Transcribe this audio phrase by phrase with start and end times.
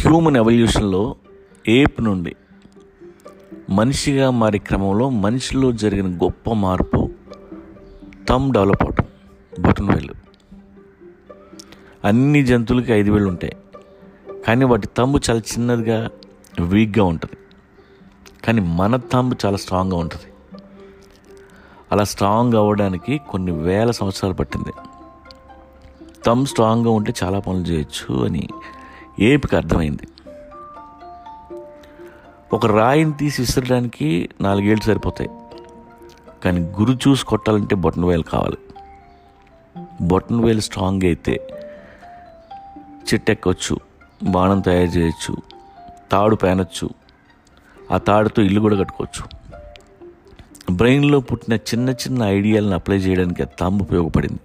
[0.00, 1.14] Human ఎవల్యూషన్లో
[1.68, 2.36] ఏప్ నుండి
[3.70, 7.10] మనిషిగా మారే క్రమంలో మనిషిలో జరిగిన గొప్ప మార్పు
[8.28, 9.04] తమ్ డెవలప్ అవటం
[9.60, 10.14] బటన్ వేలు
[12.04, 13.56] అన్ని జంతువులకి ఐదు వేలు ఉంటాయి.
[14.46, 16.10] కానీ వాటి తమ్ము చాలా చిన్నదిగా
[16.60, 17.36] వీక్గా ఉంటుంది.
[18.44, 20.56] కానీ మన తమ్ము చాలా స్ట్రాంగ్గా ఉంటుంది.
[21.92, 24.72] అలా స్ట్రాంగ్ అవ్వడానికి కొన్ని వేల సంవత్సరాలు పట్టింది.
[26.26, 28.48] తమ్ స్ట్రాంగ్గా ఉంటే చాలా పనులు చేయొచ్చు అని
[29.20, 30.08] ఏపికి అర్థమైంది.
[32.52, 35.30] ఒక రాయిని తీసి విసరడానికి నాలుగేళ్ళు సరిపోతాయి.
[36.44, 38.58] కానీ గురు చూసి కొట్టాలంటే బొటన్ వేలు కావాలి.
[40.02, 41.48] బొటన్ వేలు స్ట్రాంగ్ అయితే
[43.14, 43.76] చెట్టు
[44.22, 45.36] బాణం తయారు చేయొచ్చు
[46.12, 46.90] తాడు పేనొచ్చు
[47.92, 49.38] ఆ తాడుతో ఇల్లు కూడా కట్టుకోవచ్చు.
[50.76, 54.40] బ్రెయిన్లో పుట్టిన చిన్న చిన్న ఐడియాలను అప్లై చేయడానికి అది తంబు ఉపయోగపడింది.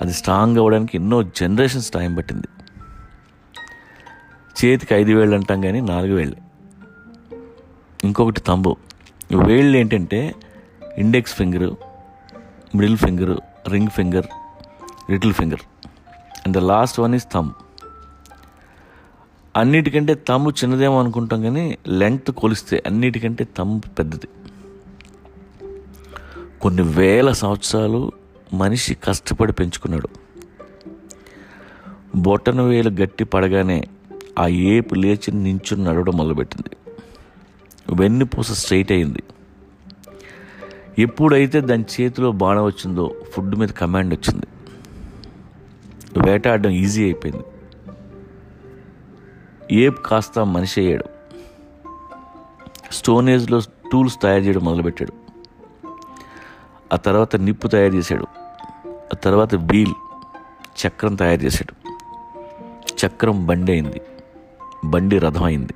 [0.00, 2.46] అది స్ట్రాంగ్ అవ్వడానికి ఎన్నో జనరేషన్స్ టైం పట్టింది.
[4.64, 6.36] చేతికి ఐదు వేళ్ళు అంటాం కానీ నాలుగు వేళ్ళు.
[8.04, 8.76] ఇంకొకటి తంబు.
[9.34, 10.34] వేళ్ళు ఏంటంటే
[10.98, 11.74] index finger
[12.76, 14.26] middle finger ring finger
[15.10, 15.60] little finger.
[16.46, 17.50] And the last one is thumb
[19.56, 24.28] అన్నిటికంటే తమ్ము చిన్నదేమో అనుకుంటాం కానీ లెంగ్త్ కొలిస్తే అన్నిటికంటే తమ్ము పెద్దది.
[26.60, 28.12] కొన్ని వేల సంవత్సరాలు
[28.54, 30.08] మనిషి కష్టపడి పెంచుకున్నాడు.
[32.16, 33.84] బొట్టన వేలు గట్టి పడగానే
[34.38, 36.76] ఆ ఏపు లేచి నించుని నడవడం మొదలుపెట్టింది.
[38.02, 39.22] వెన్నుపూస స్ట్రైట్ అయింది.
[40.98, 44.46] ఎప్పుడైతే దాని చేతిలో బాణం వచ్చిందో ఫుడ్ మీద కమాండ్ వచ్చింది.
[46.24, 47.42] వేటాడడం ఈజీ అయిపోయింది.
[49.72, 51.04] ఏప్ కాస్త మనిషి అయ్యాడు.
[52.92, 53.60] స్టోనేజ్లో
[53.92, 55.12] టూల్స్ తయారు చేయడం మొదలుపెట్టాడు.
[56.92, 58.26] ఆ తర్వాత నిప్పు తయారు చేశాడు.
[58.88, 59.94] ఆ తర్వాత వీల్
[60.86, 61.88] చక్రం తయారు చేశాడు.
[63.06, 64.00] చక్రం బండి అయింది
[64.84, 65.74] బండి రథం అయింది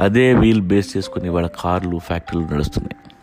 [0.00, 3.14] అదే వీల్ బేస్ చేసుకుని వాళ్ళ కార్లు ఫ్యాక్టరీలు నడుస్తున్నాయి.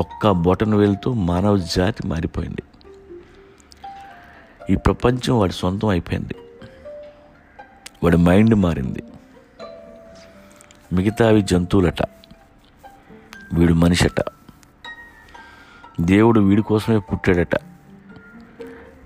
[0.00, 2.62] ఒక్క బొటన్ వేలుతో మానవ జాతి మారిపోయింది.
[4.70, 6.34] ఈ ప్రపంచం వాడి సొంతం అయిపోయింది.
[8.04, 9.02] వాడి మైండ్ మారింది.
[10.92, 12.02] మిగతావి జంతువులట
[13.54, 14.20] వీడు మనిషట.
[16.00, 17.54] దేవుడు వీడి కోసమే పుట్టాడట.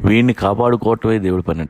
[0.00, 1.68] వీడిని కాపాడుకోవటమే దేవుడి పనట.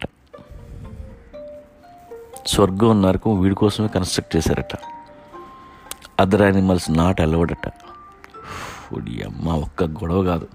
[2.46, 4.76] స్వర్గం నరకం వీడి కోసమే కన్స్ట్రక్ట్ చేశారట.
[6.20, 7.68] అదర్ యానిమల్స్ నాట్ అలవడట.
[8.86, 10.48] ఫుడి అమ్మ ఒక్క గొడవ కాదు.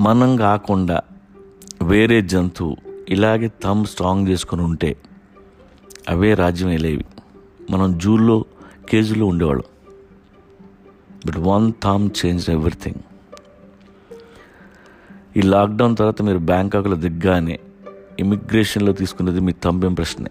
[0.00, 1.00] మనం కాకుండా
[1.82, 2.76] వేరే జంతువు
[3.08, 4.96] ఇలాగే థమ్ స్ట్రాంగ్ చేసుకొని ఉంటే
[6.08, 7.04] అవే రాజ్యం వెళ్ళేవి
[7.70, 8.44] మనం జూల్లో
[8.88, 9.64] కేజీలో ఉండేవాళ్ళం.
[11.26, 13.00] But one thumb change everything
[15.36, 17.58] ఈ లాక్డౌన్ తర్వాత మీరు బ్యాంకాక్లో దిగ్గానే
[18.18, 20.30] ఇమిగ్రేషన్లో తీసుకున్నది మీ తంబెం ప్రశ్నే.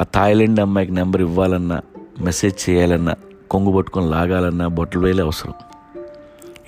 [0.00, 1.82] ఆ థాయిలాండ్ అమ్మాయికి నెంబర్ ఇవ్వాలన్నా
[2.20, 3.14] మెసేజ్ చేయాలన్నా
[3.50, 5.54] కొంగు పట్టుకొని లాగాలన్నా బొట్టలు వేలే అవసరం.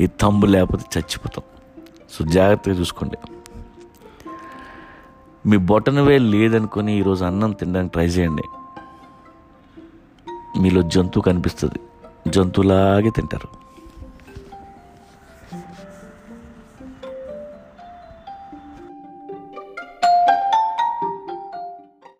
[0.00, 1.44] ఈ తంబు లేకపోతే చచ్చిపోతాం.
[2.10, 3.16] సో జాగ్రత్తగా చూసుకోండి.
[5.46, 8.42] మీ బొటన వేలు లేదనుకొని ఈరోజు అన్నం తినడానికి ట్రై చేయండి.
[10.60, 11.80] మీలో జంతువు కనిపిస్తుంది.
[12.30, 13.66] జంతువులాగే తింటారు.